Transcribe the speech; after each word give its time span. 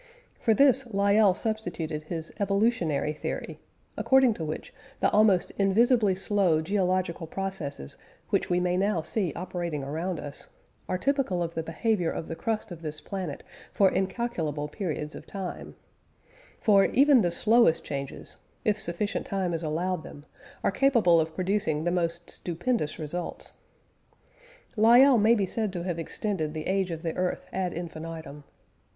For 0.39 0.55
this 0.55 0.95
Lyell 0.95 1.35
substituted 1.35 2.01
his 2.01 2.31
"Evolutionary 2.39 3.13
Theory," 3.13 3.59
according 3.95 4.33
to 4.33 4.43
which 4.43 4.73
the 4.99 5.11
almost 5.11 5.51
invisibly 5.59 6.15
slow 6.15 6.59
geological 6.59 7.27
processes 7.27 7.97
which 8.31 8.49
we 8.49 8.59
may 8.59 8.77
now 8.77 9.03
see 9.03 9.31
operating 9.35 9.83
around 9.83 10.19
us, 10.19 10.49
are 10.89 10.97
typical 10.97 11.43
of 11.43 11.53
the 11.53 11.61
behaviour 11.61 12.09
of 12.09 12.27
the 12.29 12.35
crust 12.35 12.71
of 12.71 12.81
this 12.81 12.99
planet 12.99 13.43
for 13.73 13.91
incalculable 13.91 14.67
periods 14.67 15.13
of 15.13 15.27
time; 15.27 15.75
for 16.59 16.85
even 16.85 17.21
the 17.21 17.29
slowest 17.29 17.83
changes, 17.83 18.37
if 18.65 18.79
sufficient 18.79 19.27
time 19.27 19.53
is 19.53 19.61
allowed 19.61 20.01
them, 20.01 20.25
are 20.63 20.71
capable 20.71 21.19
of 21.21 21.35
producing 21.35 21.83
the 21.83 21.91
most 21.91 22.27
stupendous 22.27 22.97
results. 22.97 23.53
Lyell 24.75 25.19
may 25.19 25.35
be 25.35 25.45
said 25.45 25.71
to 25.71 25.83
have 25.83 25.99
extended 25.99 26.55
the 26.55 26.65
age 26.65 26.89
of 26.89 27.03
the 27.03 27.13
earth 27.15 27.45
ad 27.53 27.71
infinitum. 27.71 28.43